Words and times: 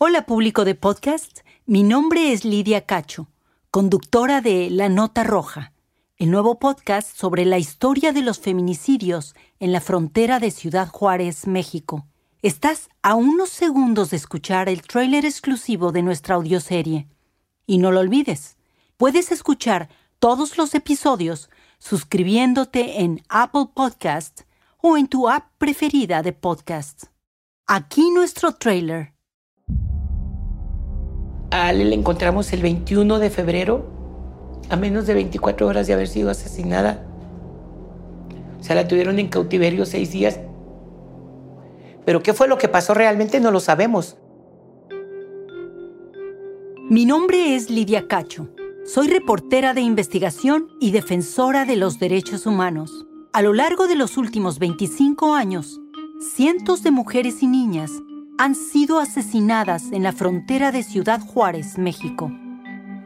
Hola 0.00 0.26
público 0.26 0.64
de 0.64 0.76
podcast, 0.76 1.40
mi 1.66 1.82
nombre 1.82 2.32
es 2.32 2.44
Lidia 2.44 2.86
Cacho, 2.86 3.26
conductora 3.72 4.40
de 4.40 4.70
La 4.70 4.88
Nota 4.88 5.24
Roja, 5.24 5.72
el 6.18 6.30
nuevo 6.30 6.60
podcast 6.60 7.16
sobre 7.16 7.44
la 7.44 7.58
historia 7.58 8.12
de 8.12 8.22
los 8.22 8.38
feminicidios 8.38 9.34
en 9.58 9.72
la 9.72 9.80
frontera 9.80 10.38
de 10.38 10.52
Ciudad 10.52 10.86
Juárez, 10.86 11.48
México. 11.48 12.06
Estás 12.42 12.90
a 13.02 13.16
unos 13.16 13.48
segundos 13.48 14.10
de 14.10 14.18
escuchar 14.18 14.68
el 14.68 14.82
tráiler 14.82 15.24
exclusivo 15.24 15.90
de 15.90 16.02
nuestra 16.02 16.36
audioserie. 16.36 17.08
Y 17.66 17.78
no 17.78 17.90
lo 17.90 17.98
olvides, 17.98 18.56
puedes 18.98 19.32
escuchar 19.32 19.88
todos 20.20 20.58
los 20.58 20.76
episodios 20.76 21.50
suscribiéndote 21.80 23.00
en 23.00 23.24
Apple 23.28 23.70
Podcast 23.74 24.42
o 24.80 24.96
en 24.96 25.08
tu 25.08 25.28
app 25.28 25.50
preferida 25.58 26.22
de 26.22 26.32
podcast. 26.34 27.06
Aquí 27.66 28.12
nuestro 28.12 28.54
trailer. 28.54 29.17
A 31.50 31.68
Ale 31.68 31.84
la 31.84 31.94
encontramos 31.94 32.52
el 32.52 32.60
21 32.60 33.18
de 33.18 33.30
febrero, 33.30 33.86
a 34.68 34.76
menos 34.76 35.06
de 35.06 35.14
24 35.14 35.66
horas 35.66 35.86
de 35.86 35.94
haber 35.94 36.08
sido 36.08 36.30
asesinada. 36.30 37.06
O 38.60 38.62
sea, 38.62 38.76
la 38.76 38.86
tuvieron 38.86 39.18
en 39.18 39.28
cautiverio 39.28 39.86
seis 39.86 40.12
días. 40.12 40.40
Pero 42.04 42.22
qué 42.22 42.34
fue 42.34 42.48
lo 42.48 42.58
que 42.58 42.68
pasó 42.68 42.92
realmente 42.92 43.40
no 43.40 43.50
lo 43.50 43.60
sabemos. 43.60 44.18
Mi 46.90 47.06
nombre 47.06 47.54
es 47.54 47.70
Lidia 47.70 48.08
Cacho. 48.08 48.48
Soy 48.84 49.08
reportera 49.08 49.74
de 49.74 49.82
investigación 49.82 50.68
y 50.80 50.90
defensora 50.90 51.64
de 51.64 51.76
los 51.76 51.98
derechos 51.98 52.46
humanos. 52.46 53.06
A 53.32 53.42
lo 53.42 53.52
largo 53.52 53.86
de 53.86 53.94
los 53.94 54.16
últimos 54.16 54.58
25 54.58 55.34
años, 55.34 55.80
cientos 56.34 56.82
de 56.82 56.90
mujeres 56.90 57.42
y 57.42 57.46
niñas 57.46 57.92
han 58.38 58.54
sido 58.54 59.00
asesinadas 59.00 59.90
en 59.90 60.04
la 60.04 60.12
frontera 60.12 60.70
de 60.70 60.84
Ciudad 60.84 61.20
Juárez, 61.20 61.76
México. 61.76 62.30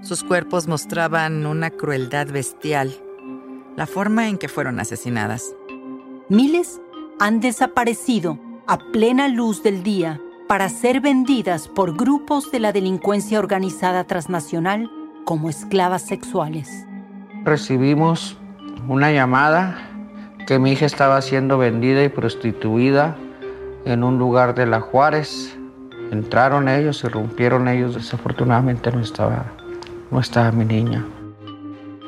Sus 0.00 0.24
cuerpos 0.24 0.66
mostraban 0.66 1.46
una 1.46 1.70
crueldad 1.70 2.26
bestial, 2.26 2.92
la 3.76 3.86
forma 3.86 4.28
en 4.28 4.38
que 4.38 4.48
fueron 4.48 4.80
asesinadas. 4.80 5.54
Miles 6.28 6.80
han 7.20 7.38
desaparecido 7.38 8.40
a 8.66 8.78
plena 8.92 9.28
luz 9.28 9.62
del 9.62 9.84
día 9.84 10.20
para 10.48 10.68
ser 10.68 11.00
vendidas 11.00 11.68
por 11.68 11.96
grupos 11.96 12.50
de 12.50 12.58
la 12.58 12.72
delincuencia 12.72 13.38
organizada 13.38 14.04
transnacional 14.04 14.90
como 15.24 15.48
esclavas 15.48 16.02
sexuales. 16.02 16.86
Recibimos 17.44 18.36
una 18.88 19.12
llamada 19.12 19.78
que 20.48 20.58
mi 20.58 20.72
hija 20.72 20.86
estaba 20.86 21.22
siendo 21.22 21.56
vendida 21.56 22.02
y 22.02 22.08
prostituida 22.08 23.16
en 23.84 24.04
un 24.04 24.18
lugar 24.18 24.54
de 24.54 24.66
la 24.66 24.80
Juárez. 24.80 25.56
Entraron 26.10 26.68
ellos, 26.68 27.02
rompieron 27.04 27.68
ellos. 27.68 27.94
Desafortunadamente 27.94 28.90
no 28.92 29.00
estaba, 29.00 29.46
no 30.10 30.20
estaba 30.20 30.52
mi 30.52 30.64
niña. 30.64 31.04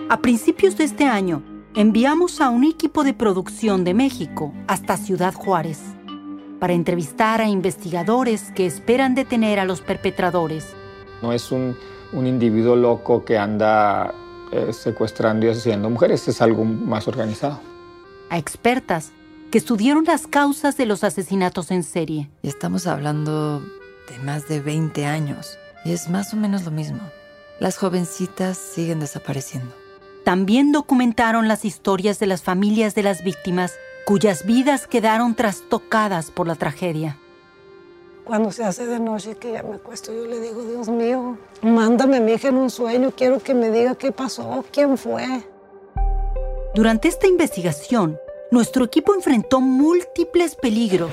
A 0.08 0.18
principios 0.18 0.76
de 0.76 0.84
este 0.84 1.04
año, 1.04 1.42
enviamos 1.74 2.40
a 2.40 2.50
un 2.50 2.64
equipo 2.64 3.04
de 3.04 3.14
producción 3.14 3.84
de 3.84 3.94
México 3.94 4.52
hasta 4.66 4.96
Ciudad 4.96 5.32
Juárez 5.34 5.80
para 6.60 6.74
entrevistar 6.74 7.40
a 7.40 7.48
investigadores 7.48 8.52
que 8.52 8.66
esperan 8.66 9.14
detener 9.14 9.58
a 9.58 9.64
los 9.64 9.80
perpetradores. 9.80 10.74
No 11.20 11.32
es 11.32 11.50
un, 11.50 11.76
un 12.12 12.26
individuo 12.26 12.76
loco 12.76 13.24
que 13.24 13.38
anda 13.38 14.14
eh, 14.52 14.72
secuestrando 14.72 15.46
y 15.46 15.48
asesinando 15.48 15.88
mujeres, 15.88 16.28
es 16.28 16.42
algo 16.42 16.64
más 16.64 17.08
organizado. 17.08 17.58
A 18.28 18.38
expertas 18.38 19.12
que 19.52 19.58
estudiaron 19.58 20.04
las 20.04 20.26
causas 20.26 20.78
de 20.78 20.86
los 20.86 21.04
asesinatos 21.04 21.70
en 21.70 21.82
serie. 21.82 22.30
Y 22.40 22.48
estamos 22.48 22.86
hablando 22.86 23.60
de 23.60 24.18
más 24.24 24.48
de 24.48 24.60
20 24.60 25.04
años. 25.04 25.58
Y 25.84 25.92
es 25.92 26.08
más 26.08 26.32
o 26.32 26.38
menos 26.38 26.64
lo 26.64 26.70
mismo. 26.70 27.00
Las 27.60 27.76
jovencitas 27.76 28.56
siguen 28.56 28.98
desapareciendo. 28.98 29.74
También 30.24 30.72
documentaron 30.72 31.48
las 31.48 31.66
historias 31.66 32.18
de 32.18 32.28
las 32.28 32.42
familias 32.42 32.94
de 32.94 33.02
las 33.02 33.22
víctimas 33.22 33.74
cuyas 34.06 34.46
vidas 34.46 34.86
quedaron 34.86 35.34
trastocadas 35.34 36.30
por 36.30 36.46
la 36.46 36.54
tragedia. 36.54 37.18
Cuando 38.24 38.52
se 38.52 38.64
hace 38.64 38.86
de 38.86 39.00
noche 39.00 39.36
que 39.36 39.52
ya 39.52 39.62
me 39.62 39.74
acuesto, 39.74 40.14
yo 40.14 40.24
le 40.24 40.40
digo, 40.40 40.62
Dios 40.64 40.88
mío, 40.88 41.36
mándame 41.60 42.16
a 42.16 42.20
mi 42.20 42.32
hija 42.32 42.48
en 42.48 42.56
un 42.56 42.70
sueño, 42.70 43.12
quiero 43.14 43.38
que 43.38 43.52
me 43.52 43.70
diga 43.70 43.96
qué 43.96 44.12
pasó, 44.12 44.64
quién 44.72 44.96
fue. 44.96 45.26
Durante 46.74 47.08
esta 47.08 47.26
investigación, 47.26 48.18
nuestro 48.52 48.84
equipo 48.84 49.14
enfrentó 49.14 49.62
múltiples 49.62 50.56
peligros. 50.56 51.10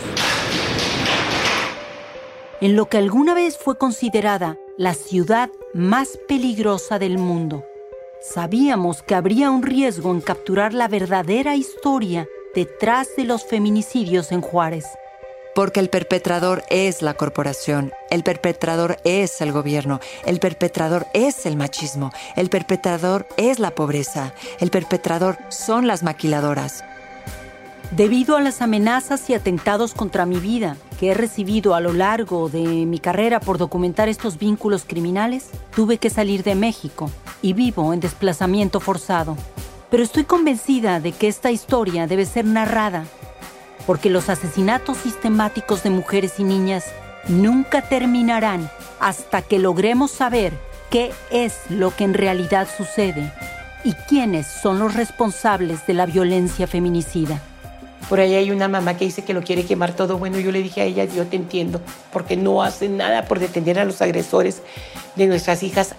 En 2.59 2.75
lo 2.75 2.89
que 2.89 2.97
alguna 2.97 3.33
vez 3.33 3.57
fue 3.57 3.77
considerada 3.77 4.57
la 4.77 4.93
ciudad 4.93 5.49
más 5.73 6.19
peligrosa 6.27 6.99
del 6.99 7.17
mundo, 7.17 7.63
sabíamos 8.21 9.03
que 9.03 9.15
habría 9.15 9.51
un 9.51 9.63
riesgo 9.63 10.11
en 10.11 10.19
capturar 10.19 10.73
la 10.73 10.89
verdadera 10.89 11.55
historia 11.55 12.27
detrás 12.53 13.07
de 13.15 13.23
los 13.23 13.45
feminicidios 13.45 14.33
en 14.33 14.41
Juárez. 14.41 14.85
Porque 15.55 15.79
el 15.79 15.89
perpetrador 15.89 16.63
es 16.69 17.01
la 17.01 17.13
corporación, 17.13 17.93
el 18.09 18.23
perpetrador 18.23 18.97
es 19.05 19.39
el 19.39 19.53
gobierno, 19.53 20.01
el 20.25 20.41
perpetrador 20.41 21.07
es 21.13 21.45
el 21.45 21.55
machismo, 21.55 22.11
el 22.35 22.49
perpetrador 22.49 23.27
es 23.37 23.59
la 23.59 23.71
pobreza, 23.71 24.33
el 24.59 24.71
perpetrador 24.71 25.37
son 25.47 25.87
las 25.87 26.03
maquiladoras. 26.03 26.83
Debido 27.91 28.37
a 28.37 28.41
las 28.41 28.61
amenazas 28.61 29.31
y 29.31 29.33
atentados 29.33 29.95
contra 29.95 30.27
mi 30.27 30.37
vida 30.37 30.77
que 30.99 31.09
he 31.09 31.13
recibido 31.15 31.73
a 31.73 31.79
lo 31.79 31.91
largo 31.91 32.47
de 32.47 32.85
mi 32.85 32.99
carrera 32.99 33.39
por 33.39 33.57
documentar 33.57 34.07
estos 34.09 34.37
vínculos 34.37 34.83
criminales, 34.85 35.49
tuve 35.75 35.97
que 35.97 36.11
salir 36.11 36.43
de 36.43 36.53
México 36.53 37.09
y 37.41 37.53
vivo 37.53 37.91
en 37.91 37.99
desplazamiento 37.99 38.79
forzado. 38.79 39.35
Pero 39.89 40.03
estoy 40.03 40.25
convencida 40.25 40.99
de 40.99 41.13
que 41.13 41.27
esta 41.27 41.49
historia 41.49 42.05
debe 42.05 42.27
ser 42.27 42.45
narrada, 42.45 43.05
porque 43.87 44.11
los 44.11 44.29
asesinatos 44.29 44.97
sistemáticos 44.97 45.81
de 45.81 45.89
mujeres 45.89 46.39
y 46.39 46.43
niñas 46.43 46.85
nunca 47.27 47.81
terminarán 47.81 48.69
hasta 48.99 49.41
que 49.41 49.57
logremos 49.57 50.11
saber 50.11 50.53
qué 50.91 51.11
es 51.31 51.57
lo 51.69 51.95
que 51.95 52.03
en 52.03 52.13
realidad 52.13 52.67
sucede 52.77 53.33
y 53.83 53.93
quiénes 53.93 54.45
son 54.45 54.77
los 54.77 54.93
responsables 54.93 55.87
de 55.87 55.95
la 55.95 56.05
violencia 56.05 56.67
feminicida. 56.67 57.41
Por 58.07 58.19
ahí 58.19 58.35
hay 58.35 58.51
una 58.51 58.67
mamá 58.67 58.97
que 58.97 59.05
dice 59.05 59.23
que 59.23 59.33
lo 59.33 59.41
quiere 59.41 59.65
quemar 59.65 59.95
todo. 59.95 60.17
Bueno, 60.17 60.39
yo 60.39 60.51
le 60.51 60.63
dije 60.63 60.81
a 60.81 60.85
ella, 60.85 61.05
yo 61.05 61.27
te 61.27 61.35
entiendo, 61.35 61.81
porque 62.11 62.37
no 62.37 62.63
hace 62.63 62.89
nada 62.89 63.25
por 63.25 63.39
detener 63.39 63.77
a 63.79 63.85
los 63.85 64.01
agresores 64.01 64.61
de 65.15 65.27
nuestras 65.27 65.63
hijas 65.63 65.95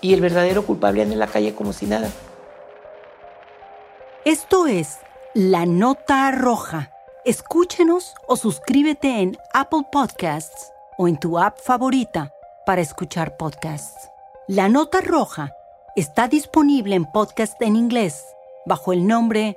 y 0.00 0.12
el 0.12 0.20
verdadero 0.20 0.66
culpable 0.66 1.02
anda 1.02 1.14
en 1.14 1.20
la 1.20 1.28
calle 1.28 1.54
como 1.54 1.72
si 1.72 1.86
nada. 1.86 2.10
Esto 4.24 4.66
es 4.66 4.98
La 5.34 5.64
Nota 5.64 6.30
Roja. 6.32 6.90
Escúchenos 7.24 8.14
o 8.26 8.36
suscríbete 8.36 9.20
en 9.20 9.38
Apple 9.54 9.86
Podcasts 9.90 10.72
o 10.98 11.08
en 11.08 11.18
tu 11.18 11.38
app 11.38 11.58
favorita 11.58 12.32
para 12.66 12.82
escuchar 12.82 13.36
podcasts. 13.36 14.10
La 14.48 14.68
Nota 14.68 15.00
Roja 15.00 15.52
está 15.96 16.28
disponible 16.28 16.96
en 16.96 17.04
podcast 17.04 17.60
en 17.62 17.76
inglés 17.76 18.24
bajo 18.66 18.92
el 18.92 19.06
nombre 19.06 19.56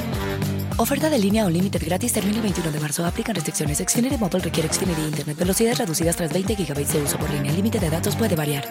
Oferta 0.81 1.11
de 1.11 1.19
línea 1.19 1.45
Unlimited 1.45 1.79
gratis 1.85 2.11
termina 2.11 2.37
el 2.37 2.41
21 2.41 2.71
de 2.71 2.79
marzo. 2.79 3.05
Aplican 3.05 3.35
restricciones. 3.35 3.77
Xfinity 3.77 4.17
Mobile 4.17 4.39
requiere 4.39 4.67
Xfinity 4.67 5.01
Internet. 5.03 5.37
Velocidades 5.37 5.77
reducidas 5.77 6.15
tras 6.15 6.33
20 6.33 6.55
GB 6.55 6.87
de 6.87 7.03
uso 7.03 7.19
por 7.19 7.29
línea. 7.29 7.51
El 7.51 7.57
límite 7.57 7.79
de 7.79 7.91
datos 7.91 8.15
puede 8.15 8.35
variar. 8.35 8.65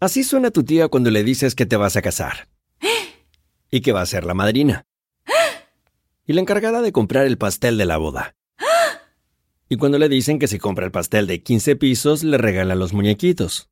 Así 0.00 0.24
suena 0.24 0.50
tu 0.50 0.64
tía 0.64 0.88
cuando 0.88 1.10
le 1.10 1.22
dices 1.22 1.54
que 1.54 1.66
te 1.66 1.76
vas 1.76 1.96
a 1.96 2.02
casar. 2.02 2.48
Y 3.70 3.82
que 3.82 3.92
va 3.92 4.00
a 4.00 4.06
ser 4.06 4.24
la 4.24 4.32
madrina. 4.32 4.86
Y 6.26 6.32
la 6.32 6.40
encargada 6.40 6.80
de 6.80 6.90
comprar 6.90 7.26
el 7.26 7.36
pastel 7.36 7.76
de 7.76 7.84
la 7.84 7.98
boda. 7.98 8.36
Y 9.68 9.76
cuando 9.76 9.98
le 9.98 10.08
dicen 10.08 10.38
que 10.38 10.48
si 10.48 10.58
compra 10.58 10.86
el 10.86 10.92
pastel 10.92 11.26
de 11.26 11.42
15 11.42 11.76
pisos, 11.76 12.24
le 12.24 12.38
regalan 12.38 12.78
los 12.78 12.94
muñequitos. 12.94 13.68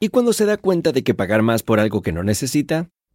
Y 0.00 0.08
cuando 0.08 0.32
se 0.32 0.46
da 0.46 0.56
cuenta 0.56 0.92
de 0.92 1.04
que 1.04 1.12
pagar 1.12 1.42
más 1.42 1.62
por 1.62 1.78
algo 1.78 2.00
que 2.00 2.12
no 2.12 2.22
necesita, 2.22 2.88